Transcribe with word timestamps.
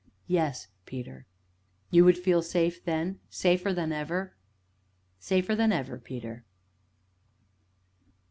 "Yes, 0.25 0.67
Peter." 0.87 1.27
"You 1.91 2.03
would 2.05 2.17
feel 2.17 2.41
safe, 2.41 2.83
then 2.83 3.19
safer 3.29 3.71
than 3.71 3.91
ever?" 3.91 4.33
"Safer 5.19 5.53
than 5.55 5.71
ever, 5.71 5.99
Peter." 5.99 6.43